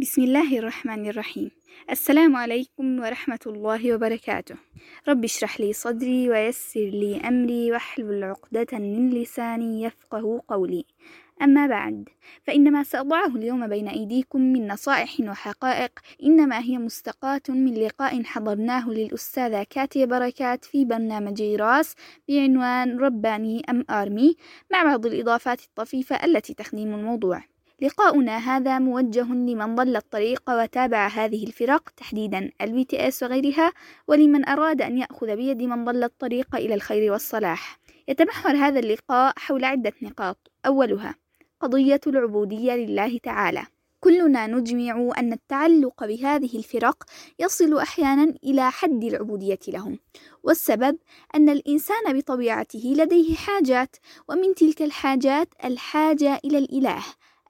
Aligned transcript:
بسم 0.00 0.22
الله 0.22 0.58
الرحمن 0.58 1.06
الرحيم. 1.06 1.50
السلام 1.90 2.36
عليكم 2.36 3.00
ورحمة 3.00 3.38
الله 3.46 3.94
وبركاته. 3.94 4.56
رب 5.08 5.24
اشرح 5.24 5.60
لي 5.60 5.72
صدري 5.72 6.30
ويسر 6.30 6.80
لي 6.80 7.20
أمري 7.28 7.72
واحلل 7.72 8.24
عقدة 8.24 8.78
من 8.78 9.10
لساني 9.10 9.82
يفقه 9.82 10.42
قولي. 10.48 10.84
أما 11.42 11.66
بعد 11.66 12.08
فإن 12.42 12.72
ما 12.72 12.82
سأضعه 12.82 13.26
اليوم 13.26 13.66
بين 13.66 13.88
أيديكم 13.88 14.40
من 14.40 14.68
نصائح 14.68 15.20
وحقائق 15.20 15.98
إنما 16.22 16.58
هي 16.58 16.78
مستقاة 16.78 17.42
من 17.48 17.74
لقاء 17.74 18.22
حضرناه 18.22 18.90
للأستاذة 18.90 19.66
كاتيا 19.70 20.04
بركات 20.04 20.64
في 20.64 20.84
برنامج 20.84 21.42
راس 21.42 21.94
بعنوان 22.28 22.98
رباني 22.98 23.62
أم 23.70 23.84
ARMY 23.90 24.36
مع 24.72 24.82
بعض 24.82 25.06
الإضافات 25.06 25.60
الطفيفة 25.60 26.24
التي 26.24 26.54
تخدم 26.54 26.94
الموضوع. 26.94 27.57
لقاؤنا 27.82 28.36
هذا 28.36 28.78
موجه 28.78 29.32
لمن 29.32 29.74
ضل 29.74 29.96
الطريق 29.96 30.42
وتابع 30.48 31.06
هذه 31.06 31.46
الفرق 31.46 31.90
تحديدا 31.96 32.50
ال 32.60 32.84
BTS 32.84 33.22
وغيرها 33.22 33.72
ولمن 34.08 34.48
أراد 34.48 34.82
أن 34.82 34.98
يأخذ 34.98 35.36
بيد 35.36 35.62
من 35.62 35.84
ضل 35.84 36.04
الطريق 36.04 36.56
إلى 36.56 36.74
الخير 36.74 37.12
والصلاح. 37.12 37.78
يتمحور 38.08 38.52
هذا 38.52 38.78
اللقاء 38.78 39.32
حول 39.36 39.64
عدة 39.64 39.92
نقاط. 40.02 40.50
أولها 40.66 41.14
قضية 41.60 42.00
العبودية 42.06 42.72
لله 42.72 43.18
تعالى. 43.18 43.66
كلنا 44.00 44.46
نجمع 44.46 45.10
أن 45.18 45.32
التعلق 45.32 46.04
بهذه 46.04 46.58
الفرق 46.58 47.04
يصل 47.38 47.78
أحيانا 47.78 48.34
إلى 48.44 48.70
حد 48.70 49.04
العبودية 49.04 49.58
لهم. 49.68 49.98
والسبب 50.42 50.98
أن 51.34 51.48
الإنسان 51.48 52.18
بطبيعته 52.18 52.94
لديه 52.96 53.34
حاجات 53.34 53.96
ومن 54.28 54.54
تلك 54.54 54.82
الحاجات 54.82 55.48
الحاجة 55.64 56.40
إلى 56.44 56.58
الإله 56.58 57.04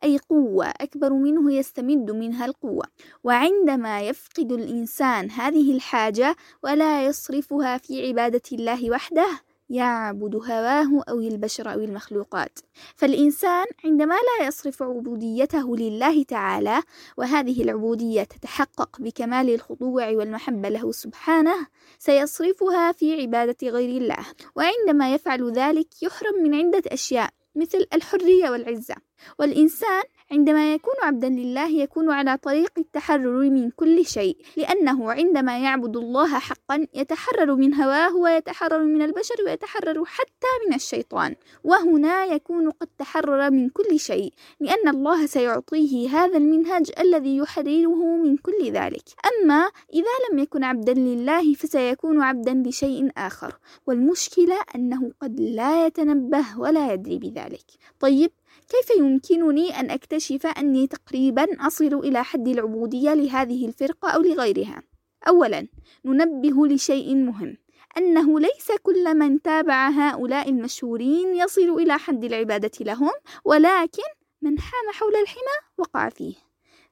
أي 0.04 0.18
قوة 0.18 0.66
أكبر 0.66 1.12
منه 1.12 1.52
يستمد 1.52 2.10
منها 2.10 2.46
القوة. 2.46 2.84
وعندما 3.24 4.00
يفقد 4.00 4.52
الإنسان 4.52 5.30
هذه 5.30 5.72
الحاجة 5.74 6.36
ولا 6.62 7.06
يصرفها 7.06 7.78
في 7.78 8.08
عبادة 8.08 8.42
الله 8.52 8.90
وحده 8.90 9.26
يعبد 9.70 10.36
هواه 10.36 11.04
أو 11.08 11.20
البشر 11.20 11.72
أو 11.72 11.78
المخلوقات. 11.78 12.58
فالإنسان 12.96 13.66
عندما 13.84 14.14
لا 14.14 14.46
يصرف 14.46 14.82
عبوديته 14.82 15.76
لله 15.76 16.22
تعالى 16.22 16.82
وهذه 17.16 17.62
العبودية 17.62 18.22
تتحقق 18.22 19.00
بكمال 19.00 19.54
الخضوع 19.54 20.08
والمحبة 20.08 20.68
له 20.68 20.92
سبحانه 20.92 21.66
سيصرفها 21.98 22.92
في 22.92 23.20
عبادة 23.20 23.68
غير 23.68 24.02
الله. 24.02 24.26
وعندما 24.56 25.14
يفعل 25.14 25.52
ذلك 25.52 26.02
يحرم 26.02 26.42
من 26.42 26.54
عدة 26.54 26.82
أشياء. 26.86 27.37
مثل 27.58 27.86
الحرية 27.94 28.50
والعزة. 28.50 28.94
والإنسان 29.38 30.02
عندما 30.30 30.74
يكون 30.74 30.94
عبدا 31.02 31.28
لله 31.28 31.68
يكون 31.68 32.10
على 32.10 32.36
طريق 32.36 32.72
التحرر 32.78 33.50
من 33.50 33.70
كل 33.70 34.06
شيء 34.06 34.36
لأنه 34.56 35.12
عندما 35.12 35.58
يعبد 35.58 35.96
الله 35.96 36.38
حقا 36.38 36.86
يتحرر 36.94 37.54
من 37.54 37.74
هواه 37.74 38.16
ويتحرر 38.16 38.84
من 38.84 39.02
البشر 39.02 39.34
ويتحرر 39.46 40.04
حتى 40.04 40.52
من 40.68 40.74
الشيطان 40.74 41.34
وهنا 41.64 42.24
يكون 42.24 42.70
قد 42.70 42.88
تحرر 42.98 43.50
من 43.50 43.68
كل 43.68 44.00
شيء 44.00 44.32
لأن 44.60 44.88
الله 44.88 45.26
سيعطيه 45.26 46.08
هذا 46.08 46.38
المنهج 46.38 46.90
الذي 46.98 47.36
يحرره 47.36 48.16
من 48.16 48.36
كل 48.36 48.70
ذلك. 48.72 49.04
أما 49.26 49.70
إذا 49.92 50.14
لم 50.30 50.38
يكن 50.38 50.64
عبدا 50.64 50.94
لله 50.94 51.54
فسيكون 51.54 52.22
عبدا 52.22 52.62
لشيء 52.66 53.10
آخر 53.16 53.58
والمشكلة 53.86 54.56
أنه 54.74 55.12
قد 55.22 55.40
لا 55.40 55.86
يتنبه 55.86 56.44
ولا 56.58 56.92
يدري 56.92 57.18
بذلك. 57.18 57.64
طيب 58.00 58.30
كيف 58.68 58.98
يمكنني 58.98 59.80
أن 59.80 59.90
أكتشف 59.90 60.46
أني 60.46 60.86
تقريبا 60.86 61.66
أصل 61.66 61.94
إلى 61.94 62.24
حد 62.24 62.48
العبودية 62.48 63.14
لهذه 63.14 63.66
الفرقة 63.66 64.10
أو 64.10 64.20
لغيرها؟ 64.20 64.82
أولا 65.28 65.68
ننبه 66.04 66.66
لشيء 66.66 67.14
مهم 67.14 67.56
أنه 67.98 68.40
ليس 68.40 68.72
كل 68.82 69.14
من 69.14 69.42
تابع 69.42 69.88
هؤلاء 69.88 70.48
المشهورين 70.48 71.34
يصل 71.34 71.70
إلى 71.70 71.98
حد 71.98 72.24
العبادة 72.24 72.70
لهم 72.80 73.10
ولكن 73.44 74.02
من 74.42 74.58
حام 74.58 74.92
حول 74.92 75.16
الحمى 75.16 75.56
وقع 75.78 76.08
فيه 76.08 76.34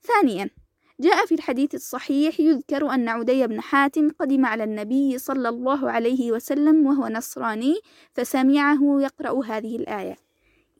ثانيا 0.02 0.50
جاء 1.00 1.26
في 1.26 1.34
الحديث 1.34 1.74
الصحيح 1.74 2.40
يذكر 2.40 2.90
أن 2.90 3.08
عدي 3.08 3.46
بن 3.46 3.60
حاتم 3.60 4.10
قدم 4.10 4.46
على 4.46 4.64
النبي 4.64 5.18
صلى 5.18 5.48
الله 5.48 5.90
عليه 5.90 6.32
وسلم 6.32 6.86
وهو 6.86 7.08
نصراني 7.08 7.80
فسمعه 8.12 9.00
يقرأ 9.00 9.44
هذه 9.44 9.76
الآية 9.76 10.25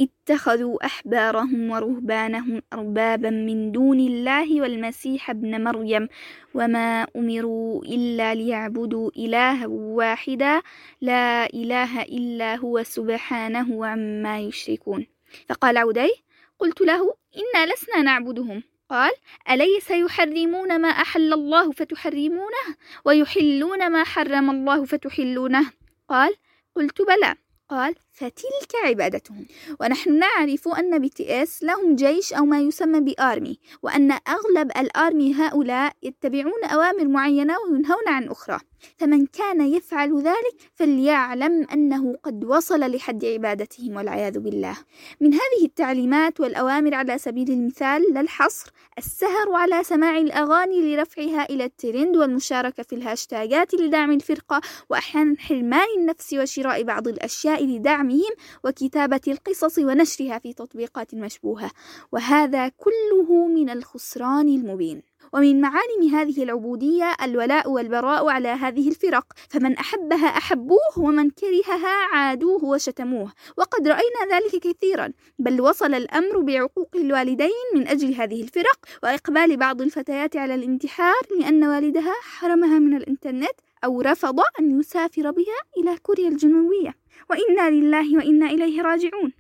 اتخذوا 0.01 0.87
أحبارهم 0.87 1.71
ورهبانهم 1.71 2.63
أربابا 2.73 3.31
من 3.31 3.73
دون 3.73 4.01
الله 4.01 4.61
والمسيح 4.61 5.31
ابن 5.31 5.65
مريم 5.65 6.09
وما 6.55 7.07
أمروا 7.17 7.85
إلا 7.85 8.35
ليعبدوا 8.35 9.11
إلها 9.17 9.67
واحدا 9.67 10.63
لا 11.01 11.47
إله 11.47 12.03
إلا 12.03 12.57
هو 12.57 12.83
سبحانه 12.83 13.87
عما 13.87 14.41
يشركون. 14.41 15.07
فقال 15.49 15.77
عدي 15.79 16.11
قلت 16.59 16.81
له 16.81 17.15
إنا 17.37 17.73
لسنا 17.73 18.03
نعبدهم. 18.03 18.63
قال 18.91 19.13
أليس 19.51 19.91
يحرمون 19.91 20.81
ما 20.81 20.89
أحل 20.89 21.33
الله 21.33 21.73
فتحرمونه؟ 21.73 22.67
ويحلون 23.05 23.93
ما 23.93 24.05
حرم 24.05 24.51
الله 24.51 24.85
فتحلونه؟ 24.85 25.73
قال 26.09 26.35
قلت 26.77 27.03
بلى. 27.03 27.35
قال 27.69 27.95
فتلك 28.17 28.73
عبادتهم. 28.85 29.47
ونحن 29.81 30.19
نعرف 30.19 30.69
أن 30.69 30.99
BTS 30.99 31.63
لهم 31.63 31.95
جيش 31.95 32.33
أو 32.33 32.45
ما 32.45 32.61
يسمى 32.61 33.01
ب 33.01 33.12
ARMY 33.12 33.59
وأن 33.83 34.13
أغلب 34.13 34.71
ال 34.77 34.88
ARMY 34.88 35.35
هؤلاء 35.35 35.93
يتبعون 36.03 36.65
أوامر 36.65 37.09
معينة 37.09 37.55
وينهون 37.59 38.09
عن 38.09 38.29
أخرى. 38.29 38.59
فمن 38.99 39.27
كان 39.27 39.61
يفعل 39.61 40.23
ذلك 40.23 40.55
فليعلم 40.75 41.67
أنه 41.73 42.17
قد 42.23 42.45
وصل 42.45 42.81
لحد 42.81 43.25
عبادتهم 43.25 43.97
والعياذ 43.97 44.39
بالله. 44.39 44.77
من 45.21 45.33
هذه 45.33 45.65
التعليمات 45.65 46.41
والأوامر 46.41 46.95
على 46.95 47.19
سبيل 47.19 47.51
المثال 47.51 48.03
لا 48.15 48.21
الحصر 48.21 48.71
السهر 48.99 49.53
على 49.53 49.85
سماع 49.85 50.19
الأغاني 50.19 50.97
لرفعها 50.97 51.45
إلى 51.51 51.65
الترند 51.65 52.17
والمشاركة 52.17 52.83
في 52.83 52.95
الهاشتاجات 52.95 53.75
لدعم 53.75 54.11
الفرقة 54.11 54.61
وأحيانا 54.91 55.35
حرمان 55.39 55.87
النفس 55.99 56.35
وشراء 56.35 56.83
بعض 56.83 57.09
الأشياء 57.09 57.65
لدعمهم 58.07 58.33
وكتابة 58.65 59.21
القصص 59.29 59.79
ونشرها 59.79 60.39
في 60.39 60.53
تطبيقات 60.53 61.15
مشبوهة 61.15 61.71
وهذا 62.13 62.69
كله 62.69 63.47
من 63.47 63.71
الخسران 63.71 64.49
المبين. 64.49 65.03
ومن 65.33 65.61
معالم 65.61 66.15
هذه 66.15 66.43
العبودية 66.43 67.13
الولاء 67.23 67.71
والبراء 67.71 68.29
على 68.29 68.49
هذه 68.49 68.89
الفرق 68.89 69.33
فمن 69.51 69.73
أحبها 69.73 70.27
أحبوه 70.27 70.99
ومن 70.99 71.31
كرهها 71.31 72.07
عادوه 72.13 72.65
وشتموه. 72.65 73.33
وقد 73.57 73.89
رأينا 73.89 74.21
ذلك 74.33 74.57
كثيرا 74.57 75.13
بل 75.39 75.61
وصل 75.61 75.95
الأمر 75.95 76.41
بعقوق 76.41 76.91
الوالدين 76.95 77.67
من 77.75 77.89
أجل 77.89 78.15
هذه 78.15 78.43
الفرق 78.43 78.79
وإقبال 79.03 79.57
بعض 79.57 79.83
الفتيات 79.83 80.37
على 80.37 80.55
الانتحار 80.55 81.23
لأن 81.41 81.65
والدها 81.65 82.15
حرمها 82.23 82.79
من 82.79 82.97
الإنترنت 82.97 83.66
أو 83.85 84.01
رفض 84.01 84.41
أن 84.61 84.81
يسافر 84.81 85.31
بها 85.31 85.59
إلى 85.79 85.99
كوريا 86.03 86.29
الجنوبية. 86.29 86.95
وإنا 87.31 87.71
لله 87.71 88.17
وإنا 88.17 88.47
إليه 88.47 88.83
راجعون. 88.83 89.33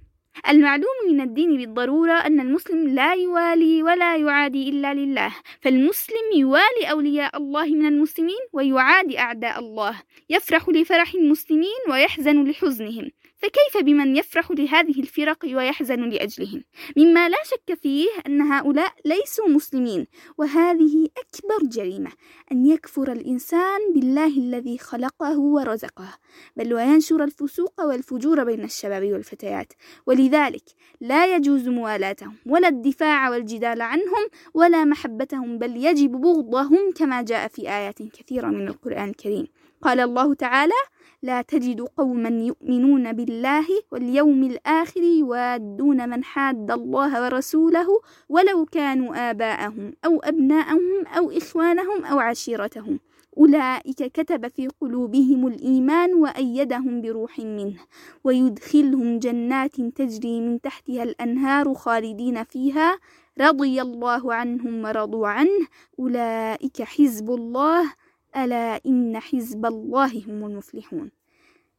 المعلوم 0.48 0.96
من 1.08 1.20
الدين 1.20 1.56
بالضرورة 1.56 2.12
أن 2.12 2.40
المسلم 2.40 2.88
لا 2.88 3.14
يوالي 3.14 3.82
ولا 3.82 4.16
يعادي 4.16 4.68
إلا 4.68 4.94
لله. 4.94 5.34
فالمسلم 5.60 6.32
يوالي 6.36 6.90
أولياء 6.90 7.36
الله 7.36 7.66
من 7.66 7.86
المسلمين 7.86 8.42
ويعادي 8.52 9.18
أعداء 9.18 9.58
الله. 9.58 10.02
يفرح 10.30 10.68
لفرح 10.68 11.14
المسلمين 11.14 11.80
ويحزن 11.90 12.44
لحزنهم. 12.44 13.10
فكيف 13.36 13.84
بمن 13.84 14.16
يفرح 14.16 14.50
لهذه 14.50 15.00
الفرق 15.00 15.38
ويحزن 15.44 16.08
لأجلهم؟ 16.08 16.64
مما 16.96 17.28
لا 17.28 17.36
شك 17.44 17.74
فيه 17.74 18.08
أن 18.26 18.40
هؤلاء 18.40 18.92
ليسوا 19.04 19.48
مسلمين 19.48 20.06
وهذه 20.38 21.08
أكبر 21.18 21.68
جريمة 21.68 22.10
أن 22.52 22.66
يكفر 22.66 23.12
الإنسان 23.12 23.80
بالله 23.94 24.26
الذي 24.26 24.78
خلقه 24.78 25.38
ورزقه 25.38 26.18
بل 26.56 26.74
وينشر 26.74 27.24
الفسوق 27.24 27.80
والفجور 27.80 28.44
بين 28.44 28.64
الشباب 28.64 29.12
والفتيات. 29.12 29.72
ولذلك 30.06 30.64
لا 31.00 31.36
يجوز 31.36 31.68
موالاتهم 31.68 32.34
ولا 32.46 32.68
الدفاع 32.68 33.30
والجدال 33.30 33.82
عنهم 33.82 34.28
ولا 34.54 34.84
محبتهم 34.84 35.58
بل 35.58 35.76
يجب 35.76 36.10
بغضهم 36.10 36.92
كما 36.96 37.22
جاء 37.22 37.48
في 37.48 37.68
آيات 37.68 38.02
كثيرة 38.02 38.46
من 38.46 38.68
القرآن 38.68 39.08
الكريم. 39.08 39.46
قال 39.82 40.00
الله 40.00 40.34
تعالى 40.34 40.80
لا 41.22 41.42
تجد 41.42 41.80
قوما 41.80 42.28
يؤمنون 42.28 43.12
بالله 43.12 43.66
واليوم 43.92 44.42
الآخر 44.44 45.02
يوادون 45.02 46.08
من 46.08 46.24
حاد 46.24 46.70
الله 46.70 47.22
ورسوله 47.24 47.86
ولو 48.28 48.64
كانوا 48.64 49.30
آباءهم 49.30 49.92
أو 50.04 50.20
أبناءهم 50.20 51.06
أو 51.06 51.30
إخوانهم 51.30 52.04
أو 52.04 52.18
عشيرتهم. 52.18 53.00
أولئك 53.38 54.02
كتب 54.12 54.48
في 54.48 54.68
قلوبهم 54.80 55.46
الإيمان 55.46 56.14
وأيدهم 56.14 57.02
بروح 57.02 57.38
منه 57.38 57.76
ويدخلهم 58.24 59.18
جنات 59.18 59.76
تجري 59.80 60.40
من 60.40 60.60
تحتها 60.60 61.02
الأنهار 61.02 61.74
خالدين 61.74 62.44
فيها. 62.44 62.98
رضي 63.40 63.82
الله 63.82 64.34
عنهم 64.34 64.84
ورضوا 64.84 65.28
عنه. 65.28 65.66
أولئك 65.98 66.82
حزب 66.82 67.30
الله 67.30 67.92
ألا 68.36 68.80
إن 68.86 69.18
حزب 69.20 69.66
الله 69.66 70.24
هم 70.28 70.46
المفلحون. 70.46 71.10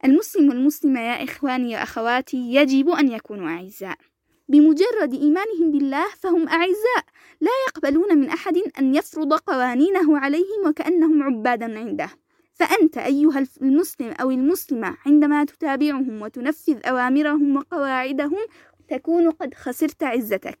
المسلم 0.04 0.48
والمسلمة 0.48 1.00
يا 1.00 1.24
إخواني 1.24 1.74
وأخواتي 1.74 2.36
يجب 2.36 2.88
أن 2.88 3.08
يكونوا 3.08 3.48
أعزاء. 3.48 3.98
بمجرد 4.48 5.14
إيمانهم 5.14 5.72
بالله 5.72 6.06
فهم 6.20 6.48
أعزاء. 6.48 7.04
لا 7.40 7.50
يقبلون 7.68 8.18
من 8.18 8.28
أحد 8.30 8.56
أن 8.78 8.94
يفرض 8.94 9.32
قوانينه 9.32 10.18
عليهم 10.18 10.66
وكأنهم 10.66 11.22
عبادا 11.22 11.78
عنده. 11.78 12.08
فأنت 12.54 12.98
أيها 12.98 13.46
المسلم 13.62 14.14
أو 14.20 14.30
المسلمة 14.30 14.96
عندما 15.06 15.44
تتابعهم 15.44 16.22
وتنفذ 16.22 16.86
أوامرهم 16.86 17.56
وقواعدهم 17.56 18.38
تكون 18.88 19.30
قد 19.30 19.54
خسرت 19.54 20.02
عزتك. 20.02 20.58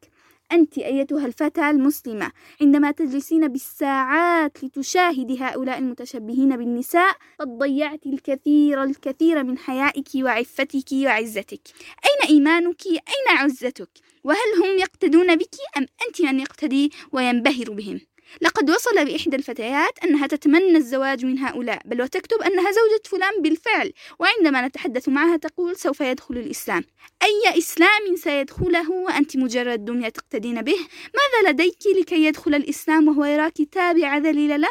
أنت 0.52 0.78
أيتها 0.78 1.26
الفتاة 1.26 1.70
المسلمة 1.70 2.30
عندما 2.60 2.90
تجلسين 2.90 3.48
بالساعات 3.48 4.64
لتشاهدي 4.64 5.38
هؤلاء 5.40 5.78
المتشبهين 5.78 6.56
بالنساء 6.56 7.16
قد 7.40 7.48
ضيعت 7.58 8.06
الكثير 8.06 8.82
الكثير 8.82 9.44
من 9.44 9.58
حيائك 9.58 10.08
وعفتك 10.16 10.92
وعزتك. 10.92 11.60
أين 12.04 12.28
إيمانك؟ 12.28 12.86
أين 12.86 13.38
عزتك؟ 13.38 13.90
وهل 14.24 14.64
هم 14.64 14.78
يقتدون 14.78 15.36
بك 15.36 15.54
أم 15.76 15.86
أنت 16.08 16.22
من 16.22 16.40
يقتدي 16.40 16.92
وينبهر 17.12 17.70
بهم؟ 17.70 18.00
لقد 18.40 18.70
وصل 18.70 19.04
بإحدى 19.04 19.36
الفتيات 19.36 20.04
أنها 20.04 20.26
تتمنى 20.26 20.76
الزواج 20.76 21.24
من 21.24 21.38
هؤلاء 21.38 21.82
بل 21.84 22.02
وتكتب 22.02 22.42
أنها 22.42 22.70
زوجة 22.70 23.02
فلان 23.04 23.42
بالفعل 23.42 23.92
وعندما 24.18 24.66
نتحدث 24.66 25.08
معها 25.08 25.36
تقول 25.36 25.76
سوف 25.76 26.00
يدخل 26.00 26.36
الإسلام. 26.36 26.84
أي 27.22 27.58
إسلام 27.58 28.16
سيدخله 28.16 28.90
وأنت 28.90 29.36
مجرد 29.36 29.84
دمية 29.84 30.08
تقتدين 30.08 30.62
به؟ 30.62 30.76
ماذا 31.14 31.50
لديك 31.50 31.78
لكي 32.00 32.24
يدخل 32.24 32.54
الإسلام 32.54 33.08
وهو 33.08 33.24
يراك 33.24 33.62
تابعة 33.72 34.18
ذليلة 34.18 34.56
له؟ 34.56 34.68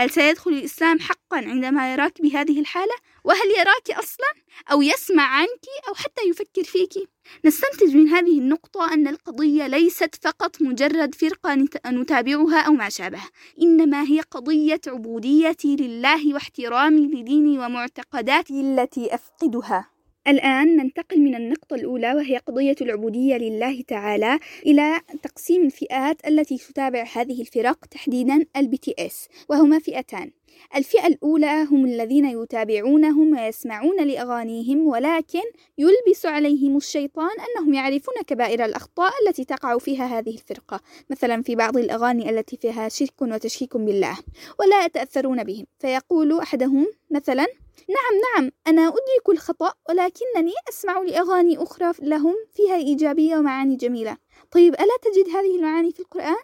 هل 0.00 0.10
سيدخل 0.10 0.50
الإسلام 0.50 0.98
حقا 1.00 1.36
عندما 1.36 1.92
يراك 1.92 2.22
بهذه 2.22 2.60
الحالة؟ 2.60 2.94
وهل 3.24 3.50
يراك 3.58 3.98
أصلا؟ 3.98 4.26
أو 4.72 4.82
يسمع 4.82 5.22
عنك 5.22 5.66
أو 5.88 5.94
حتى 5.94 6.22
يفكر 6.28 6.64
فيك؟ 6.64 7.08
نستنتج 7.44 7.96
من 7.96 8.08
هذه 8.08 8.38
النقطة 8.38 8.92
أن 8.92 9.08
القضية 9.08 9.66
ليست 9.66 10.14
فقط 10.22 10.62
مجرد 10.62 11.14
فرقة 11.14 11.54
نتابعها 11.86 12.60
أو 12.60 12.72
ما 12.72 12.88
شابه 12.88 13.22
إنما 13.62 14.02
هي 14.02 14.20
قضية 14.20 14.80
عبوديتي 14.86 15.76
لله 15.76 16.34
واحترامي 16.34 17.06
لديني 17.06 17.58
ومعتقداتي 17.58 18.60
التي 18.60 19.14
أفقدها 19.14 19.90
الآن 20.26 20.76
ننتقل 20.76 21.20
من 21.20 21.34
النقطة 21.34 21.74
الأولى 21.74 22.14
وهي 22.14 22.36
قضية 22.36 22.76
العبودية 22.80 23.36
لله 23.36 23.82
تعالى 23.88 24.38
إلى 24.66 25.00
تقسيم 25.22 25.64
الفئات 25.64 26.28
التي 26.28 26.58
تتابع 26.58 27.04
هذه 27.16 27.40
الفرق 27.40 27.84
تحديدا 27.84 28.46
ال 28.56 28.76
BTS 28.76 29.28
وهما 29.48 29.78
فئتان. 29.78 30.30
الفئة 30.76 31.06
الأولى 31.06 31.66
هم 31.70 31.84
الذين 31.84 32.24
يتابعونهم 32.24 33.36
ويسمعون 33.36 34.06
لأغانيهم 34.06 34.86
ولكن 34.86 35.42
يلبس 35.78 36.26
عليهم 36.26 36.76
الشيطان 36.76 37.30
أنهم 37.30 37.74
يعرفون 37.74 38.14
كبائر 38.26 38.64
الأخطاء 38.64 39.12
التي 39.26 39.44
تقع 39.44 39.78
فيها 39.78 40.18
هذه 40.18 40.30
الفرقة 40.30 40.80
مثلا 41.10 41.42
في 41.42 41.54
بعض 41.54 41.76
الأغاني 41.76 42.30
التي 42.30 42.56
فيها 42.56 42.88
شرك 42.88 43.22
وتشكيك 43.22 43.76
بالله 43.76 44.18
ولا 44.60 44.84
يتأثرون 44.84 45.44
بهم. 45.44 45.66
فيقول 45.78 46.38
أحدهم 46.38 46.86
مثلا 47.10 47.46
نعم 47.88 48.20
نعم 48.44 48.50
أنا 48.66 48.88
أدرك 48.88 49.28
الخطأ 49.28 49.72
ولكنني 49.88 50.52
أسمع 50.68 50.98
لأغاني 50.98 51.62
أخرى 51.62 51.92
لهم 52.02 52.34
فيها 52.54 52.76
إيجابية 52.76 53.36
ومعاني 53.36 53.76
جميلة 53.76 54.16
طيب 54.50 54.74
ألا 54.74 54.96
تجد 55.02 55.28
هذه 55.28 55.56
المعاني 55.56 55.92
في 55.92 56.00
القرآن؟ 56.00 56.36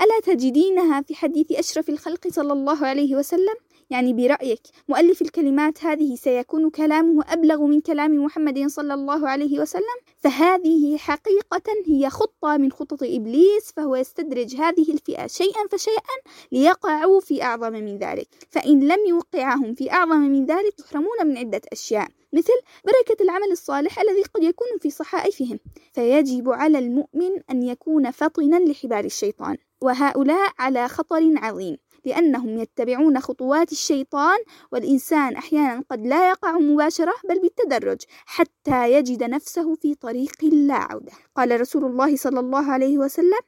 ألا 0.00 0.20
تجدينها 0.34 1.02
في 1.02 1.14
حديث 1.14 1.52
أشرف 1.52 1.88
الخلق 1.88 2.28
صلى 2.28 2.52
الله 2.52 2.86
عليه 2.86 3.16
وسلم؟ 3.16 3.54
يعني 3.90 4.12
برأيك. 4.12 4.60
مؤلف 4.88 5.22
الكلمات 5.22 5.84
هذه 5.84 6.16
سيكون 6.16 6.70
كلامه 6.70 7.24
أبلغ 7.28 7.62
من 7.62 7.80
كلام 7.80 8.24
محمد 8.24 8.66
صلى 8.66 8.94
الله 8.94 9.28
عليه 9.28 9.60
وسلم. 9.60 9.98
فهذه 10.16 10.96
حقيقة 10.96 11.62
هي 11.86 12.10
خطة 12.10 12.56
من 12.56 12.72
خطط 12.72 13.02
إبليس 13.02 13.72
فهو 13.76 13.96
يستدرج 13.96 14.56
هذه 14.56 14.92
الفئة 14.92 15.26
شيئا 15.26 15.68
فشيئا 15.70 16.16
ليقعوا 16.52 17.20
في 17.20 17.42
أعظم 17.42 17.72
من 17.72 17.98
ذلك. 17.98 18.28
فإن 18.50 18.88
لم 18.88 18.98
يوقعهم 19.08 19.74
في 19.74 19.92
أعظم 19.92 20.20
من 20.20 20.46
ذلك 20.46 20.80
يحرمون 20.80 21.26
من 21.26 21.38
عدة 21.38 21.60
أشياء 21.72 22.08
مثل 22.32 22.52
بركة 22.84 23.22
العمل 23.22 23.52
الصالح 23.52 24.00
الذي 24.00 24.22
قد 24.22 24.42
يكون 24.42 24.68
في 24.80 24.90
صحائفهم. 24.90 25.58
فيجب 25.92 26.50
على 26.50 26.78
المؤمن 26.78 27.30
أن 27.50 27.62
يكون 27.62 28.10
فطنا 28.10 28.56
لحبال 28.56 29.04
الشيطان. 29.04 29.56
وهؤلاء 29.82 30.52
على 30.58 30.88
خطر 30.88 31.34
عظيم. 31.36 31.76
لأنهم 32.04 32.58
يتبعون 32.58 33.20
خطوات 33.20 33.72
الشيطان 33.72 34.38
والإنسان 34.72 35.36
أحيانا 35.36 35.84
قد 35.90 36.06
لا 36.06 36.28
يقع 36.28 36.58
مباشرة 36.58 37.12
بل 37.28 37.40
بالتدرج 37.40 38.02
حتى 38.26 38.92
يجد 38.92 39.22
نفسه 39.24 39.74
في 39.74 39.94
طريق 39.94 40.44
لا 40.44 40.74
عودة. 40.74 41.12
قال 41.36 41.60
رسول 41.60 41.84
الله 41.84 42.16
صلى 42.16 42.40
الله 42.40 42.72
عليه 42.72 42.98
وسلم 42.98 43.40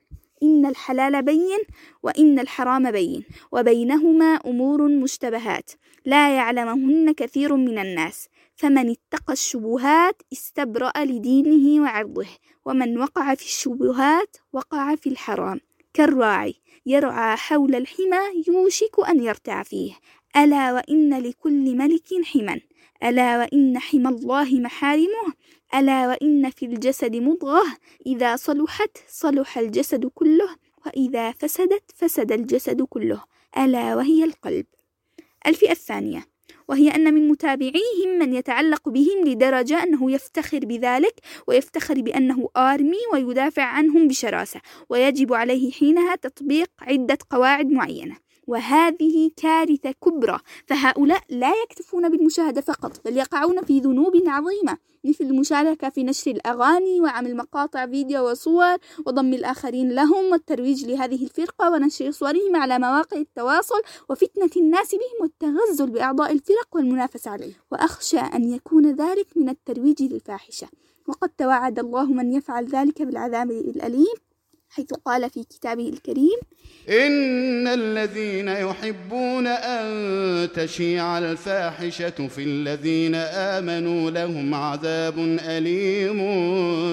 إن 0.42 0.66
الحلال 0.66 1.22
بين 1.22 1.58
وإن 2.02 2.38
الحرام 2.38 2.90
بين 2.90 3.24
وبينهما 3.52 4.26
أمور 4.46 4.88
مشتبهات 4.88 5.70
لا 6.06 6.36
يعلمهن 6.36 7.12
كثير 7.12 7.56
من 7.56 7.78
الناس. 7.78 8.28
فمن 8.56 8.90
اتقى 8.90 9.32
الشبهات 9.32 10.22
استبرأ 10.32 10.92
لدينه 10.98 11.82
وعرضه 11.82 12.26
ومن 12.64 12.98
وقع 12.98 13.34
في 13.34 13.44
الشبهات 13.44 14.36
وقع 14.52 14.94
في 14.94 15.08
الحرام. 15.08 15.60
كالراعي 15.94 16.54
يرعى 16.86 17.36
حول 17.36 17.74
الحمى 17.74 18.44
يوشك 18.48 19.08
أن 19.08 19.22
يرتع 19.22 19.62
فيه. 19.62 19.92
ألا 20.36 20.72
وإن 20.72 21.22
لكل 21.22 21.76
ملك 21.76 22.08
حما 22.24 22.60
ألا 23.02 23.38
وإن 23.38 23.78
حمى 23.78 24.08
الله 24.08 24.60
محارمه. 24.60 25.32
ألا 25.74 26.08
وإن 26.08 26.50
في 26.50 26.66
الجسد 26.66 27.16
مضغة. 27.16 27.62
إذا 28.06 28.36
صلحت 28.36 28.98
صلح 29.08 29.58
الجسد 29.58 30.06
كله 30.06 30.56
وإذا 30.86 31.32
فسدت 31.32 31.90
فسد 31.96 32.32
الجسد 32.32 32.82
كله. 32.82 33.24
ألا 33.58 33.96
وهي 33.96 34.24
القلب. 34.24 34.66
الفئة 35.46 35.72
الثانية. 35.72 36.26
وهي 36.70 36.88
أن 36.88 37.14
من 37.14 37.28
متابعيهم 37.28 38.18
من 38.18 38.34
يتعلق 38.34 38.88
بهم 38.88 39.24
لدرجة 39.24 39.82
أنه 39.82 40.12
يفتخر 40.12 40.58
بذلك 40.58 41.14
ويفتخر 41.46 42.00
بأنه 42.00 42.48
آرمي 42.56 42.98
ويدافع 43.12 43.62
عنهم 43.62 44.08
بشراسة 44.08 44.60
ويجب 44.88 45.32
عليه 45.32 45.72
حينها 45.72 46.16
تطبيق 46.16 46.70
عدة 46.80 47.18
قواعد 47.30 47.66
معينة. 47.70 48.16
وهذه 48.46 49.30
كارثة 49.36 49.92
كبرى. 49.92 50.38
فهؤلاء 50.66 51.22
لا 51.28 51.52
يكتفون 51.62 52.08
بالمشاهدة 52.08 52.60
فقط 52.60 53.00
بل 53.04 53.16
يقعون 53.16 53.62
في 53.62 53.78
ذنوب 53.80 54.22
عظيمة 54.26 54.76
مثل 55.04 55.24
المشاركة 55.24 55.88
في 55.88 56.04
نشر 56.04 56.30
الأغاني 56.30 57.00
وعمل 57.00 57.36
مقاطع 57.36 57.86
فيديو 57.86 58.30
وصور 58.30 58.76
وضم 59.06 59.34
الآخرين 59.34 59.92
لهم 59.92 60.24
والترويج 60.24 60.84
لهذه 60.86 61.24
الفرقة 61.24 61.70
ونشر 61.70 62.10
صورهم 62.10 62.56
على 62.56 62.78
مواقع 62.78 63.16
التواصل 63.16 63.82
وفتنة 64.08 64.50
الناس 64.56 64.94
بهم 64.94 65.20
والتغزل 65.20 65.90
بأعضاء 65.90 66.32
الفرق 66.32 66.68
والمنافسة 66.72 67.30
عليه 67.30 67.52
وأخشى 67.72 68.18
أن 68.18 68.52
يكون 68.52 68.94
ذلك 68.94 69.26
من 69.36 69.48
الترويج 69.48 70.02
للفاحشة. 70.02 70.68
وقد 71.08 71.28
توعد 71.28 71.78
الله 71.78 72.04
من 72.04 72.32
يفعل 72.32 72.66
ذلك 72.66 73.02
بالعذاب 73.02 73.50
الأليم. 73.50 74.29
حيث 74.70 74.92
قال 74.92 75.30
في 75.30 75.44
كتابه 75.44 75.88
الكريم 75.88 76.38
إن 76.88 77.68
الذين 77.68 78.48
يحبون 78.48 79.46
أن 79.46 79.88
تشيع 80.52 81.18
الفاحشة 81.18 82.28
في 82.28 82.42
الذين 82.42 83.14
آمنوا 83.14 84.10
لهم 84.10 84.54
عذاب 84.54 85.18
أليم 85.40 86.18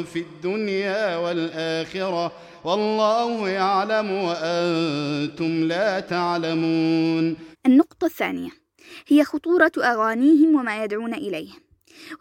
في 0.03 0.19
الدنيا 0.19 1.17
والآخرة 1.17 2.31
والله 2.63 3.49
يعلم 3.49 4.11
وأنتم 4.11 5.63
لا 5.63 5.99
تعلمون. 5.99 7.35
النقطة 7.65 8.05
الثانية 8.05 8.49
هي 9.07 9.23
خطورة 9.23 9.71
أغانيهم 9.77 10.55
وما 10.55 10.83
يدعون 10.83 11.13
إليه. 11.13 11.66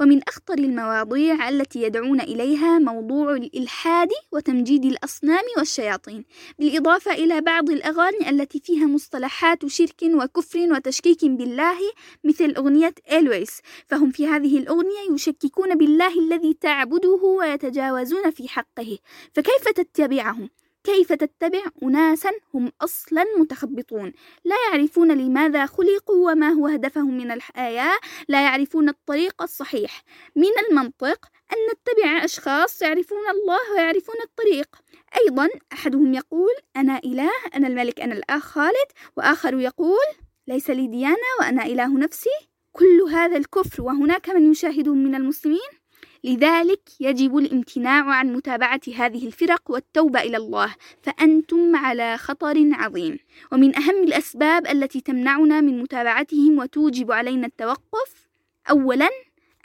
ومن 0.00 0.20
أخطر 0.28 0.58
المواضيع 0.58 1.48
التي 1.48 1.82
يدعون 1.82 2.20
إليها 2.20 2.78
موضوع 2.78 3.32
الإلحاد 3.36 4.08
وتمجيد 4.32 4.84
الأصنام 4.84 5.44
والشياطين 5.58 6.24
بالإضافة 6.58 7.12
إلى 7.12 7.40
بعض 7.40 7.70
الأغاني 7.70 8.30
التي 8.30 8.60
فيها 8.60 8.86
مصطلحات 8.86 9.66
شرك 9.66 10.02
وكفر 10.02 10.58
وتشكيك 10.72 11.24
بالله 11.24 11.78
مثل 12.24 12.54
أغنية 12.56 12.94
إلويس 13.12 13.60
فهم 13.86 14.10
في 14.10 14.26
هذه 14.26 14.58
الأغنية 14.58 15.14
يشككون 15.14 15.74
بالله 15.78 16.20
الذي 16.20 16.54
تعبده 16.54 17.22
ويتجاوزون 17.22 18.30
في 18.30 18.48
حقه 18.48 18.98
فكيف 19.34 19.68
تتبعهم؟ 19.74 20.50
كيف 20.86 21.12
تتبع 21.12 21.62
أناسا 21.82 22.30
هم 22.54 22.72
أصلا 22.80 23.24
متخبطون؟ 23.38 24.12
لا 24.44 24.56
يعرفون 24.66 25.12
لماذا 25.12 25.66
خلقوا 25.66 26.30
وما 26.30 26.48
هو 26.48 26.66
هدفهم 26.66 27.16
من 27.16 27.30
الحياة 27.30 27.98
لا 28.28 28.44
يعرفون 28.44 28.88
الطريق 28.88 29.42
الصحيح. 29.42 30.02
من 30.36 30.52
المنطق 30.68 31.26
أن 31.52 31.56
نتبع 31.72 32.24
أشخاص 32.24 32.82
يعرفون 32.82 33.28
الله 33.28 33.72
ويعرفون 33.74 34.14
الطريق. 34.24 34.76
أيضا 35.16 35.48
أحدهم 35.72 36.14
يقول 36.14 36.54
أنا 36.76 37.00
إله 37.04 37.32
أنا 37.54 37.66
الملك 37.66 38.00
أنا 38.00 38.14
الأخ 38.14 38.42
خالد. 38.42 38.88
وآخر 39.16 39.60
يقول 39.60 40.06
ليس 40.48 40.70
لي 40.70 40.86
ديانة 40.86 41.32
وأنا 41.40 41.66
إله 41.66 41.98
نفسي. 41.98 42.36
كل 42.72 43.02
هذا 43.10 43.36
الكفر 43.36 43.82
وهناك 43.82 44.28
من 44.28 44.50
يشاهده 44.50 44.94
من 44.94 45.14
المسلمين؟ 45.14 45.85
لذلك 46.24 46.80
يجب 47.00 47.38
الامتناع 47.38 48.04
عن 48.10 48.32
متابعة 48.32 48.80
هذه 48.96 49.26
الفرق 49.26 49.70
والتوبة 49.70 50.20
إلى 50.20 50.36
الله 50.36 50.74
فأنتم 51.02 51.76
على 51.76 52.16
خطر 52.16 52.70
عظيم. 52.72 53.18
ومن 53.52 53.76
أهم 53.76 54.02
الأسباب 54.02 54.66
التي 54.66 55.00
تمنعنا 55.00 55.60
من 55.60 55.82
متابعتهم 55.82 56.58
وتوجب 56.58 57.12
علينا 57.12 57.46
التوقف 57.46 58.28
أولا 58.70 59.08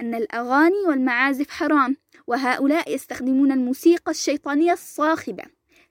أن 0.02 0.16
الأغاني 0.16 0.82
والمعازف 0.88 1.50
حرام 1.50 1.96
وهؤلاء 2.28 2.94
يستخدمون 2.94 3.52
الموسيقى 3.52 4.12
الشيطانية 4.12 4.74
الصاخبة. 4.74 5.44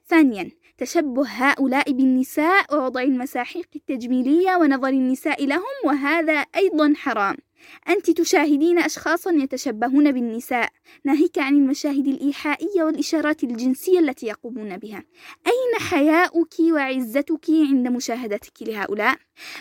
ثانيا 0.07 0.50
تشبه 0.79 1.26
هؤلاء 1.29 1.93
بالنساء 1.93 2.75
ووضع 2.75 3.02
المساحيق 3.02 3.69
التجميلية 3.76 4.57
ونظر 4.57 4.88
النساء 4.88 5.47
لهم 5.47 5.76
وهذا 5.85 6.33
أيضا 6.57 6.93
حرام. 6.97 7.37
أنت 7.88 8.11
تشاهدين 8.11 8.79
أشخاصا 8.79 9.31
يتشبهون 9.31 10.12
بالنساء 10.12 10.69
ناهيك 11.05 11.38
عن 11.38 11.55
المشاهد 11.55 12.07
الإيحائية 12.09 12.83
والإشارات 12.83 13.45
الجنسية 13.45 13.99
التي 13.99 14.26
يقومون 14.26 14.76
بها 14.76 15.05
أين 15.47 15.81
حياؤك 15.90 16.55
وعزتك 16.61 17.50
عند 17.50 17.88
مشاهدتك 17.88 18.62
لهؤلاء؟ 18.62 19.17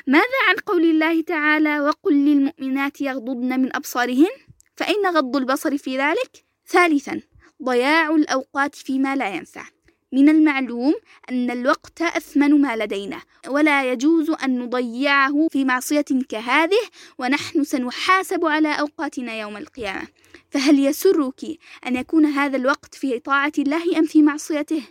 ماذا 0.07 0.39
عن 0.49 0.55
قول 0.55 0.83
الله 0.83 1.21
تعالى 1.21 1.79
وقل 1.79 2.13
للمؤمنات 2.13 3.01
يغضضن 3.01 3.59
من 3.59 3.75
أبصارهن؟ 3.75 4.35
فأين 4.75 5.07
غض 5.07 5.35
البصر 5.35 5.77
في 5.77 5.97
ذلك؟ 5.97 6.45
ثالثا 6.67 7.21
ضياع 7.63 8.15
الأوقات 8.15 8.75
فيما 8.75 9.15
لا 9.15 9.35
ينفع 9.35 9.65
من 10.11 10.29
المعلوم 10.29 10.93
أن 11.31 11.51
الوقت 11.51 12.01
أثمن 12.01 12.61
ما 12.61 12.75
لدينا 12.75 13.21
ولا 13.47 13.91
يجوز 13.91 14.29
أن 14.29 14.59
نضيعه 14.59 15.47
في 15.51 15.65
معصية 15.65 16.05
كهذه 16.29 16.81
ونحن 17.17 17.63
سنحاسب 17.63 18.45
على 18.45 18.79
أوقاتنا 18.79 19.39
يوم 19.39 19.57
القيامة 19.57 20.07
فهل 20.49 20.79
يسرك 20.79 21.41
أن 21.87 21.95
يكون 21.95 22.25
هذا 22.25 22.57
الوقت 22.57 22.95
في 22.95 23.19
طاعة 23.19 23.51
الله 23.57 23.99
أم 23.99 24.05
في 24.05 24.21
معصيته؟ 24.21 24.83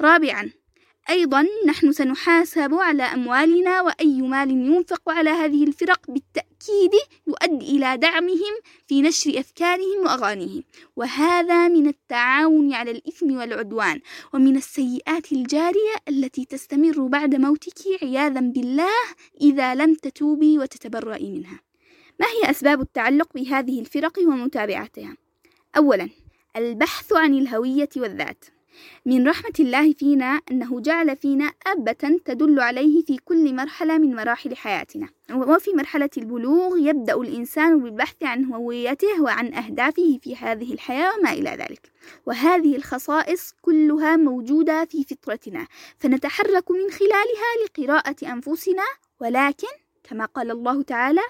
رابعا 0.00 0.50
أيضا 1.10 1.46
نحن 1.66 1.92
سنحاسب 1.92 2.74
على 2.74 3.02
أموالنا 3.02 3.82
وأي 3.82 4.22
مال 4.22 4.50
ينفق 4.50 5.10
على 5.10 5.30
هذه 5.30 5.64
الفرق 5.64 6.00
بالتأكيد 6.08 6.47
يؤدي 7.26 7.76
إلى 7.76 7.96
دعمهم 7.96 8.54
في 8.86 9.02
نشر 9.02 9.40
أفكارهم 9.40 9.98
وأغانيهم. 10.04 10.64
وهذا 10.96 11.68
من 11.68 11.86
التعاون 11.86 12.74
على 12.74 12.90
الإثم 12.90 13.36
والعدوان 13.36 14.00
ومن 14.34 14.56
السيئات 14.56 15.32
الجارية 15.32 15.94
التي 16.08 16.44
تستمر 16.44 17.06
بعد 17.06 17.34
موتك 17.34 18.02
عياذا 18.02 18.40
بالله 18.40 18.98
إذا 19.40 19.74
لم 19.74 19.94
تتوبي 19.94 20.58
وتتبرئي 20.58 21.30
منها. 21.30 21.60
ما 22.20 22.26
هي 22.26 22.50
أسباب 22.50 22.80
التعلق 22.80 23.28
بهذه 23.34 23.80
الفرق 23.80 24.18
ومتابعتها؟ 24.18 25.16
أولا 25.76 26.08
البحث 26.56 27.12
عن 27.12 27.34
الهوية 27.34 27.88
والذات. 27.96 28.44
من 29.06 29.28
رحمة 29.28 29.52
الله 29.60 29.92
فينا 29.92 30.40
أنه 30.50 30.80
جعل 30.80 31.16
فينا 31.16 31.52
أبة 31.66 32.20
تدل 32.24 32.60
عليه 32.60 33.04
في 33.04 33.16
كل 33.16 33.54
مرحلة 33.54 33.98
من 33.98 34.16
مراحل 34.16 34.56
حياتنا. 34.56 35.08
وفي 35.32 35.70
مرحلة 35.70 36.10
البلوغ 36.16 36.78
يبدأ 36.78 37.14
الإنسان 37.16 37.80
بالبحث 37.80 38.22
عن 38.22 38.44
هويته 38.44 39.22
وعن 39.22 39.54
أهدافه 39.54 40.18
في 40.22 40.36
هذه 40.36 40.72
الحياة 40.72 41.12
وما 41.18 41.32
إلى 41.32 41.50
ذلك. 41.50 41.92
وهذه 42.26 42.76
الخصائص 42.76 43.54
كلها 43.62 44.16
موجودة 44.16 44.84
في 44.84 45.04
فطرتنا. 45.04 45.66
فنتحرك 45.98 46.70
من 46.70 46.90
خلالها 46.90 47.50
لقراءة 47.64 48.32
أنفسنا. 48.32 48.84
ولكن 49.20 49.68
كما 50.04 50.24
قال 50.24 50.50
الله 50.50 50.82
تعالى 50.82 51.22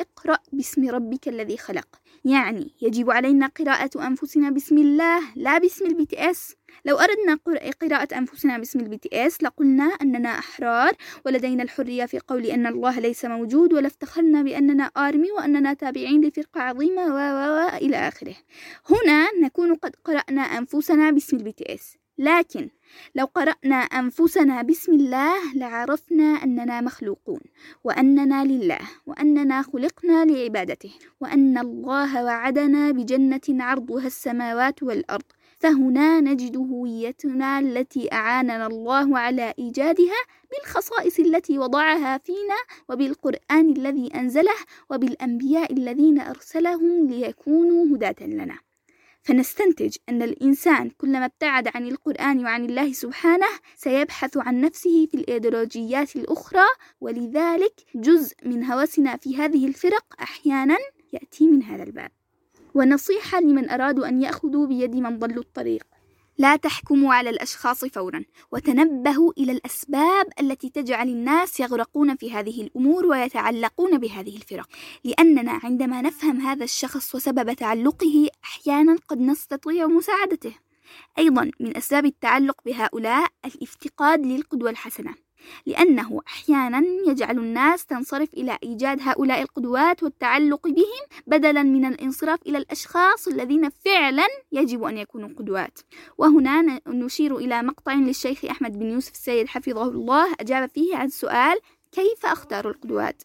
اقرأ 0.00 0.38
باسم 0.52 0.88
ربك 0.88 1.28
الذي 1.28 1.56
خلق. 1.56 1.88
يعني 2.24 2.70
يجب 2.82 3.10
علينا 3.10 3.46
قراءة 3.46 4.06
أنفسنا 4.06 4.50
بسم 4.50 4.78
الله 4.78 5.20
لا 5.36 5.58
باسم 5.58 5.86
ال 5.86 6.06
BTS 6.06 6.54
لو 6.84 6.96
أردنا 6.96 7.38
قراءة 7.80 8.18
أنفسنا 8.18 8.58
باسم 8.58 8.80
ال 8.80 8.96
BTS 8.96 9.42
لقلنا 9.42 9.84
أننا 9.84 10.28
أحرار 10.38 10.92
ولدينا 11.26 11.62
الحرية 11.62 12.04
في 12.06 12.18
قول 12.18 12.46
أن 12.46 12.66
الله 12.66 13.00
ليس 13.00 13.24
موجود 13.24 13.72
ولافتخرنا 13.72 14.42
بأننا 14.42 14.84
ARMY 14.84 15.30
وأننا 15.32 15.74
تابعين 15.74 16.24
لفرقة 16.24 16.60
عظيمة 16.60 17.14
و 17.14 17.18
إلى 17.76 17.96
آخره. 17.96 18.34
هنا 18.90 19.28
نكون 19.42 19.74
قد 19.74 19.96
قرأنا 20.04 20.42
أنفسنا 20.42 21.10
باسم 21.10 21.36
ال 21.36 21.52
BTS 21.52 21.96
لكن 22.18 22.68
لو 23.14 23.24
قرأنا 23.24 23.76
أنفسنا 23.76 24.62
بسم 24.62 24.92
الله 24.92 25.54
لعرفنا 25.54 26.24
أننا 26.24 26.80
مخلوقون 26.80 27.40
وأننا 27.84 28.44
لله 28.44 28.78
وأننا 29.06 29.62
خلقنا 29.62 30.24
لعبادته 30.24 30.92
وأن 31.20 31.58
الله 31.58 32.24
وعدنا 32.24 32.90
بجنة 32.90 33.64
عرضها 33.64 34.06
السماوات 34.06 34.82
والأرض 34.82 35.24
فهنا 35.58 36.20
نجد 36.20 36.56
هويتنا 36.56 37.58
التي 37.58 38.12
أعاننا 38.12 38.66
الله 38.66 39.18
على 39.18 39.54
إيجادها 39.58 40.20
بالخصائص 40.50 41.18
التي 41.18 41.58
وضعها 41.58 42.18
فينا 42.18 42.56
وبالقرآن 42.88 43.70
الذي 43.76 44.10
أنزله 44.14 44.56
وبالأنبياء 44.90 45.72
الذين 45.72 46.20
أرسلهم 46.20 47.06
ليكونوا 47.06 47.96
هداة 47.96 48.26
لنا. 48.26 48.65
فنستنتج 49.26 49.96
أن 50.08 50.22
الإنسان 50.22 50.90
كلما 50.90 51.24
ابتعد 51.24 51.68
عن 51.74 51.86
القرآن 51.86 52.44
وعن 52.44 52.64
الله 52.64 52.92
سبحانه 52.92 53.46
سيبحث 53.76 54.36
عن 54.36 54.60
نفسه 54.60 55.06
في 55.06 55.16
الإيديولوجيات 55.16 56.16
الأخرى 56.16 56.66
ولذلك 57.00 57.74
جزء 57.94 58.36
من 58.44 58.64
هوسنا 58.64 59.16
في 59.16 59.36
هذه 59.36 59.66
الفرق 59.66 60.04
أحيانا 60.20 60.76
يأتي 61.12 61.46
من 61.46 61.62
هذا 61.62 61.82
الباب. 61.82 62.10
ونصيحة 62.74 63.40
لمن 63.40 63.70
أرادوا 63.70 64.08
أن 64.08 64.22
يأخذوا 64.22 64.66
بيد 64.66 64.94
من 64.96 65.18
ضلوا 65.18 65.42
الطريق. 65.42 65.95
لا 66.38 66.56
تحكموا 66.56 67.14
على 67.14 67.30
الأشخاص 67.30 67.84
فورا 67.84 68.24
وتنبهوا 68.52 69.32
إلى 69.38 69.52
الأسباب 69.52 70.26
التي 70.40 70.70
تجعل 70.70 71.08
الناس 71.08 71.60
يغرقون 71.60 72.16
في 72.16 72.32
هذه 72.32 72.62
الأمور 72.62 73.06
ويتعلقون 73.06 73.98
بهذه 73.98 74.36
الفرق. 74.36 74.68
لأننا 75.04 75.60
عندما 75.64 76.02
نفهم 76.02 76.40
هذا 76.40 76.64
الشخص 76.64 77.14
وسبب 77.14 77.52
تعلقه 77.52 78.28
أحيانا 78.44 78.96
قد 79.08 79.20
نستطيع 79.20 79.86
مساعدته. 79.86 80.54
أيضا 81.18 81.50
من 81.60 81.76
أسباب 81.76 82.04
التعلق 82.04 82.56
بهؤلاء 82.64 83.28
الإفتقاد 83.44 84.26
للقدوة 84.26 84.70
الحسنة. 84.70 85.25
لأنه 85.66 86.20
أحيانا 86.26 86.82
يجعل 87.06 87.38
الناس 87.38 87.86
تنصرف 87.86 88.34
إلى 88.34 88.58
إيجاد 88.62 88.98
هؤلاء 89.02 89.42
القدوات 89.42 90.02
والتعلق 90.02 90.66
بهم 90.68 91.04
بدلا 91.26 91.62
من 91.62 91.84
الانصراف 91.84 92.38
إلى 92.46 92.58
الأشخاص 92.58 93.28
الذين 93.28 93.70
فعلا 93.84 94.26
يجب 94.52 94.82
أن 94.82 94.98
يكونوا 94.98 95.28
قدوات. 95.38 95.78
وهنا 96.18 96.80
نشير 96.86 97.36
إلى 97.36 97.62
مقطع 97.62 97.94
للشيخ 97.94 98.44
أحمد 98.44 98.78
بن 98.78 98.90
يوسف 98.90 99.12
السيد 99.12 99.48
حفظه 99.48 99.82
الله 99.88 100.34
أجاب 100.40 100.70
فيه 100.74 100.96
عن 100.96 101.08
سؤال 101.08 101.58
كيف 101.92 102.26
أختار 102.26 102.70
القدوات؟ 102.70 103.22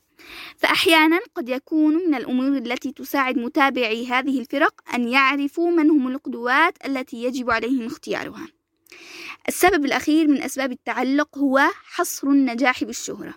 فأحيانا 0.58 1.20
قد 1.36 1.50
يكون 1.50 1.96
من 1.96 2.15
الأمور 2.15 2.58
التي 2.58 2.91
تساعد 2.91 3.38
متابعي 3.38 4.08
هذه 4.08 4.39
الفرق 4.39 4.82
أن 4.94 5.08
يعرفوا 5.08 5.72
من 5.72 5.89
هم 5.89 6.08
القدوات 6.08 6.86
التي 6.86 7.24
يجب 7.24 7.51
عليهم 7.51 7.86
اختيارها. 7.86 8.48
السبب 9.48 9.86
الأخير 9.86 10.27
من 10.27 10.41
أسباب 10.41 10.71
التعلق 10.71 11.38
هو 11.38 11.60
حصر 11.83 12.27
النجاح 12.27 12.83
بالشهرة. 12.83 13.33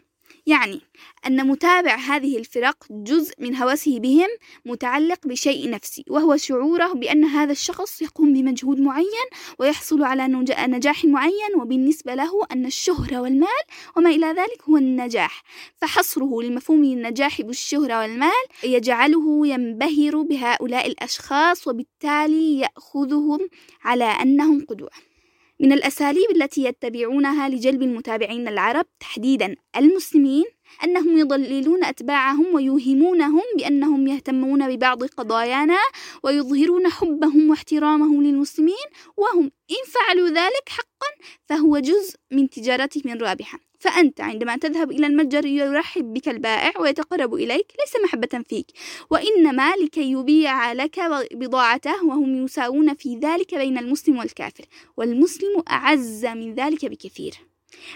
يعني 0.46 0.80
أن 1.26 1.46
متابع 1.46 1.94
هذه 1.94 2.38
الفرق 2.38 2.86
جزء 2.90 3.34
من 3.38 3.56
هوسه 3.56 3.98
بهم 3.98 4.28
متعلق 4.64 5.26
بشيء 5.26 5.70
نفسي 5.70 6.04
وهو 6.10 6.36
شعوره 6.36 6.92
بأن 6.92 7.24
هذا 7.24 7.52
الشخص 7.52 8.02
يقوم 8.02 8.32
بمجهود 8.32 8.80
معين 8.80 9.28
ويحصل 9.58 10.02
على 10.02 10.44
نجاح 10.68 11.04
معين 11.04 11.54
وبالنسبة 11.60 12.14
له 12.14 12.30
أن 12.52 12.66
الشهرة 12.66 13.20
والمال 13.20 13.64
وما 13.96 14.10
إلى 14.10 14.26
ذلك 14.26 14.62
هو 14.68 14.76
النجاح. 14.76 15.42
فحصره 15.76 16.42
لمفهوم 16.42 16.84
النجاح 16.84 17.42
بالشهرة 17.42 17.98
والمال 17.98 18.44
يجعله 18.64 19.46
ينبهر 19.46 20.22
بهؤلاء 20.22 20.86
الأشخاص 20.86 21.68
وبالتالي 21.68 22.58
يأخذهم 22.58 23.48
على 23.84 24.04
أنهم 24.04 24.66
قدوة. 24.68 25.13
من 25.60 25.72
الأساليب 25.72 26.30
التي 26.36 26.64
يتبعونها 26.64 27.48
لجلب 27.48 27.82
المتابعين 27.82 28.48
العرب 28.48 28.86
تحديدا 29.00 29.56
المسلمين 29.76 30.44
أنهم 30.84 31.18
يضللون 31.18 31.84
أتباعهم 31.84 32.54
ويوهمونهم 32.54 33.42
بأنهم 33.56 34.06
يهتمون 34.06 34.76
ببعض 34.76 35.04
قضايانا 35.04 35.78
ويظهرون 36.22 36.88
حبهم 36.88 37.50
واحترامهم 37.50 38.22
للمسلمين 38.22 38.86
وهم 39.16 39.44
إن 39.70 39.90
فعلوا 39.92 40.28
ذلك 40.28 40.68
حقا 40.68 41.08
فهو 41.46 41.78
جزء 41.78 42.14
من 42.32 42.50
تجارتهم 42.50 43.12
الرابحة. 43.12 43.58
فأنت 43.84 44.20
عندما 44.20 44.56
تذهب 44.56 44.90
إلى 44.90 45.06
المتجر 45.06 45.46
يرحب 45.46 46.12
بك 46.12 46.28
البائع 46.28 46.80
ويتقرب 46.80 47.34
إليك 47.34 47.72
ليس 47.80 48.04
محبة 48.04 48.44
فيك 48.48 48.66
وإنما 49.10 49.76
لكي 49.76 50.12
يبيع 50.12 50.72
لك 50.72 51.00
بضاعته 51.32 52.04
وهم 52.04 52.44
يساوون 52.44 52.94
في 52.94 53.16
ذلك 53.16 53.54
بين 53.54 53.78
المسلم 53.78 54.18
والكافر 54.18 54.64
والمسلم 54.96 55.62
أعز 55.70 56.26
من 56.26 56.54
ذلك 56.54 56.84
بكثير 56.84 57.34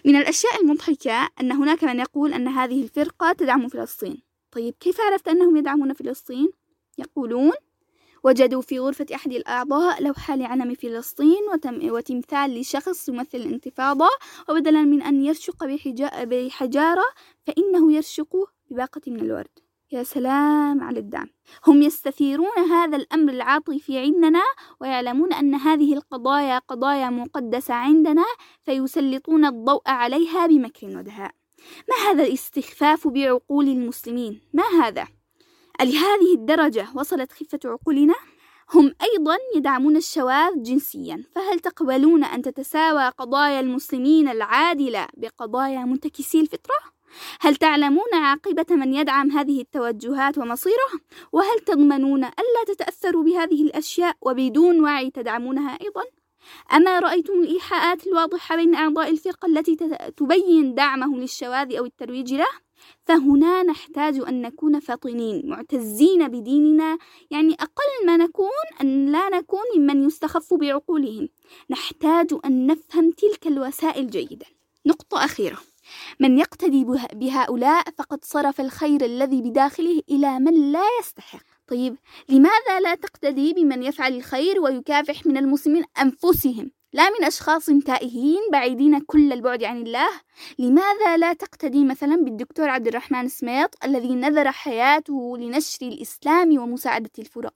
من 0.05 0.17
الأشياء 0.17 0.63
المضحكة 0.63 1.29
أن 1.41 1.53
هناك 1.53 1.85
من 1.85 2.01
يقول 2.01 2.33
أن 2.33 2.49
هذه 2.49 2.83
الفرقة 2.83 3.33
تدعم 3.33 3.69
فلسطين 3.69 4.23
طيب 4.51 4.75
كيف 4.81 5.01
عرفت 5.01 5.29
أنهم 5.29 5.57
يدعمون 5.57 5.93
فلسطين؟ 5.93 6.49
يقولون 6.99 7.53
وجدوا 8.29 8.63
في 8.63 8.79
غرفة 8.79 9.07
أحد 9.15 9.33
الأعضاء 9.33 10.03
لوحة 10.03 10.37
لعلم 10.37 10.75
فلسطين 10.75 11.43
وتمثال 11.83 12.61
لشخص 12.61 13.09
يمثل 13.09 13.39
الانتفاضة 13.39 14.09
وبدلا 14.49 14.83
من 14.83 15.03
أن 15.03 15.25
يرشق 15.25 15.65
بحجارة 16.25 17.05
فإنه 17.47 17.93
يرشق 17.93 18.37
بباقة 18.71 19.01
من 19.07 19.21
الورد. 19.21 19.59
يا 19.93 20.03
سلام 20.03 20.83
على 20.83 20.99
الدعم. 20.99 21.27
هم 21.67 21.83
يستثيرون 21.83 22.59
هذا 22.71 22.97
الأمر 22.97 23.33
العاطفي 23.33 23.99
عندنا 23.99 24.43
ويعلمون 24.81 25.33
أن 25.33 25.55
هذه 25.55 25.95
القضايا 25.95 26.59
قضايا 26.59 27.11
مقدسة 27.11 27.75
عندنا 27.75 28.25
فيسلطون 28.63 29.45
الضوء 29.45 29.83
عليها 29.87 30.47
بمكر 30.47 30.87
ودهاء. 30.99 31.33
ما 31.89 32.11
هذا 32.11 32.25
الاستخفاف 32.25 33.09
بعقول 33.09 33.69
المسلمين؟ 33.69 34.41
ما 34.53 34.65
هذا؟ 34.83 35.18
لهذه 35.81 36.35
الدرجة 36.35 36.89
وصلت 36.95 37.33
خفة 37.33 37.61
عقولنا 37.65 38.15
هم 38.75 38.95
أيضا 39.03 39.37
يدعمون 39.57 39.97
الشواذ 39.97 40.63
جنسيا 40.63 41.25
فهل 41.35 41.59
تقبلون 41.59 42.25
أن 42.25 42.43
تتساوى 42.43 43.09
قضايا 43.09 43.61
المسلمين 43.61 44.29
العادلة 44.29 45.07
بقضايا 45.17 45.85
منتكسي 45.85 46.41
الفطرة؟ 46.41 46.75
هل 47.41 47.57
تعلمون 47.57 48.15
عاقبة 48.15 48.67
من 48.71 48.95
يدعم 48.95 49.31
هذه 49.31 49.61
التوجهات 49.61 50.39
ومصيره؟ 50.39 50.91
وهل 51.33 51.59
تضمنون 51.67 52.25
ألا 52.25 52.65
تتأثروا 52.67 53.25
بهذه 53.25 53.63
الأشياء 53.63 54.17
وبدون 54.21 54.81
وعي 54.85 55.11
تدعمونها 55.11 55.79
أيضا؟ 55.83 56.03
أما 56.73 56.99
رأيتم 56.99 57.33
الإيحاءات 57.33 58.07
الواضحة 58.07 58.57
بين 58.57 58.75
أعضاء 58.75 59.11
الفرقة 59.11 59.47
التي 59.47 59.77
تبين 60.17 60.75
دعمهم 60.75 61.21
للشواذ 61.21 61.77
أو 61.77 61.85
الترويج 61.85 62.35
له؟ 62.35 62.68
فهنا 63.05 63.63
نحتاج 63.63 64.21
أن 64.29 64.43
نكون 64.43 64.81
فاطنين 64.81 65.49
معتزين 65.49 66.29
بديننا 66.29 66.99
يعني 67.31 67.55
أقل 67.55 68.07
ما 68.07 68.17
نكون 68.17 68.67
أن 68.81 69.13
لا 69.13 69.29
نكون 69.29 69.65
ممن 69.77 70.07
يستخف 70.07 70.55
بعقولهم. 70.55 71.29
نحتاج 71.71 72.35
أن 72.45 72.67
نفهم 72.67 73.11
تلك 73.11 73.47
الوسائل 73.47 74.11
جيدا. 74.11 74.47
نقطة 74.87 75.25
أخيرة. 75.25 75.59
من 76.21 76.39
يقتدي 76.39 76.87
بهؤلاء 77.13 77.91
فقد 77.99 78.25
صرف 78.25 78.61
الخير 78.61 79.05
الذي 79.05 79.43
بداخله 79.43 80.03
إلى 80.11 80.39
من 80.39 80.73
لا 80.73 80.85
يستحق. 81.01 81.43
طيب 81.67 81.97
لماذا 82.29 82.81
لا 82.83 82.95
تقتدي 82.95 83.53
بمن 83.53 83.83
يفعل 83.83 84.15
الخير 84.15 84.61
ويكافح 84.61 85.27
من 85.27 85.37
المسلمين 85.37 85.85
أنفسهم؟ 86.03 86.71
لا 86.93 87.11
من 87.11 87.25
أشخاص 87.25 87.67
تائهين 87.67 88.41
بعيدين 88.53 89.01
كل 89.01 89.33
البعد 89.33 89.65
عن 89.65 89.83
الله. 89.83 90.09
لماذا 90.59 91.17
لا 91.17 91.33
تقتدي 91.33 91.85
مثلا 91.85 92.17
بالدكتور 92.17 92.69
عبد 92.69 92.87
الرحمن 92.87 93.29
سميط 93.29 93.85
الذي 93.85 94.15
نذر 94.15 94.53
حياته 94.53 95.39
لنشر 95.39 95.87
الإسلام 95.87 96.59
ومساعدة 96.59 97.11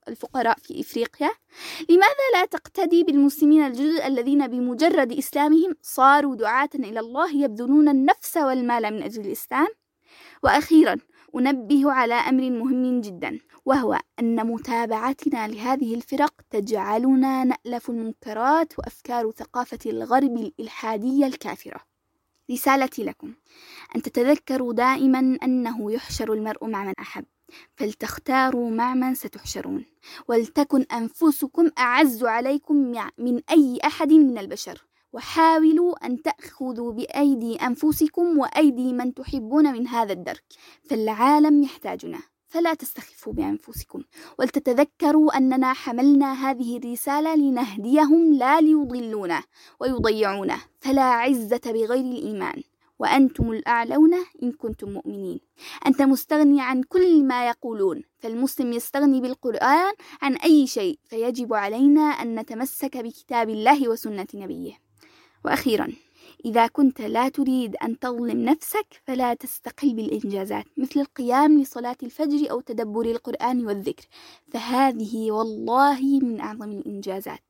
الفقراء 0.09 0.59
في 0.59 0.81
إفريقيا؟ 0.81 1.31
لماذا 1.91 2.27
لا 2.35 2.45
تقتدي 2.45 3.05
بالمسلمين 3.05 3.67
الجدد 3.67 4.01
الذين 4.01 4.47
بمجرد 4.47 5.13
إسلامهم 5.13 5.75
صاروا 5.83 6.37
دعاة 6.37 6.71
إلى 6.75 7.01
الله 7.01 7.37
يبذلون 7.45 7.89
النفس 7.89 8.37
والمال 8.37 8.95
من 8.95 9.03
أجل 9.03 9.27
الإسلام؟ 9.27 9.69
وأخيرا 10.43 10.97
أنبه 11.39 11.93
على 11.93 12.15
أمر 12.15 12.51
مهم 12.51 13.01
جدا 13.01 13.39
وهو 13.65 14.01
أن 14.19 14.47
متابعتنا 14.47 15.49
لهذه 15.49 15.95
الفرق 15.95 16.35
تجعلنا 16.51 17.45
نألف 17.45 17.91
المنكرات 17.91 18.79
وأفكار 18.79 19.31
ثقافة 19.31 19.79
الغرب 19.87 20.37
الإلحادية 20.37 21.27
الكافرة. 21.27 21.81
رسالتي 22.51 23.05
لكم 23.05 23.35
أن 23.97 24.03
تتذكروا 24.03 24.73
دائما 24.73 25.39
أنه 25.43 25.93
يحشر 25.93 26.33
المرء 26.33 26.67
مع 26.67 26.85
من 26.85 26.93
أحب 27.01 27.25
فلتختاروا 27.77 28.71
مع 28.71 28.95
من 28.95 29.15
ستحشرون 29.15 29.85
ولتكن 30.29 30.83
أنفسكم 30.83 31.71
أعز 31.79 32.25
عليكم 32.25 32.77
من 33.19 33.41
أي 33.51 33.79
أحد 33.85 34.13
من 34.13 34.39
البشر. 34.39 34.92
وحاولوا 35.13 36.07
أن 36.07 36.23
تأخذوا 36.23 36.93
بأيدي 36.93 37.57
أنفسكم 37.57 38.39
وأيدي 38.39 38.93
من 38.93 39.15
تحبون 39.15 39.73
من 39.73 39.89
هذا 39.89 40.13
الدرك 40.13 40.45
فالعالم 40.85 41.63
يحتاجنا 41.63 42.21
فلا 42.53 42.75
تستخفوا 42.75 43.33
بأنفسكم. 43.33 44.03
ولتتذكروا 44.39 45.37
أننا 45.37 45.73
حملنا 45.73 46.33
هذه 46.33 46.77
الرسالة 46.77 47.35
لنهديهم 47.35 48.35
لا 48.35 48.61
ليضلونا 48.61 49.43
ويضيعونا 49.81 50.59
فلا 50.81 51.03
عزة 51.03 51.61
بغير 51.67 52.05
الإيمان. 52.05 52.63
وأنتم 52.99 53.53
الأعلون 53.53 54.15
إن 54.43 54.53
كنتم 54.53 54.91
مؤمنين. 54.91 55.41
أنت 55.87 56.03
مستغني 56.03 56.61
عن 56.61 56.83
كل 56.83 57.25
ما 57.25 57.49
يقولون 57.49 58.03
فالمسلم 58.19 58.73
يستغني 58.73 59.21
بالقرآن 59.21 59.93
عن 60.23 60.35
أي 60.37 60.67
شيء 60.67 60.99
فيجب 61.05 61.55
علينا 61.55 62.01
أن 62.01 62.41
نتمسك 62.41 62.97
بكتاب 62.97 63.51
الله 63.51 63.89
وسنة 63.89 64.27
نبيه. 64.35 64.92
وأخيرا 65.45 65.93
إذا 66.45 66.67
كنت 66.67 67.01
لا 67.01 67.29
تريد 67.29 67.77
أن 67.77 67.99
تظلم 67.99 68.45
نفسك 68.45 68.87
فلا 69.07 69.35
تستقل 69.35 69.95
بالإنجازات 69.95 70.65
مثل 70.77 71.01
القيام 71.01 71.61
لصلاة 71.61 71.97
الفجر 72.03 72.51
أو 72.51 72.61
تدبر 72.61 73.07
القرآن 73.07 73.67
والذكر. 73.67 74.05
فهذه 74.53 75.31
والله 75.31 76.21
من 76.23 76.41
أعظم 76.41 76.73
الإنجازات. 76.73 77.41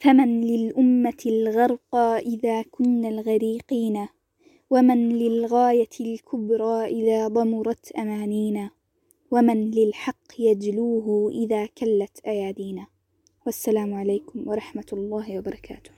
فمن 0.00 0.40
للأمة 0.40 1.22
الغرقى 1.26 2.18
إذا 2.18 2.62
كنا 2.62 3.08
الغريقين؟ 3.08 4.08
ومن 4.70 5.08
للغاية 5.08 5.94
الكبرى 6.00 6.84
إذا 6.84 7.28
ضمرت 7.28 7.92
أمانينا؟ 7.92 8.70
ومن 9.30 9.70
للحق 9.70 10.32
يجلوه 10.38 11.30
إذا 11.30 11.66
كلت 11.66 12.20
أيادينا؟ 12.26 12.86
والسلام 13.46 13.94
عليكم 13.94 14.48
ورحمة 14.48 14.86
الله 14.92 15.38
وبركاته. 15.38 15.97